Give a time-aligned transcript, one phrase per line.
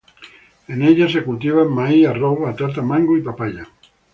[0.67, 3.67] En ellas se cultivan maíz, arroz, batata, mango y papaya.